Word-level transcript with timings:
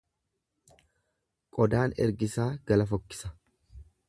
Qodaan 1.59 1.95
ergisaa 2.07 2.49
gala 2.73 2.89
fokkisa. 2.95 3.35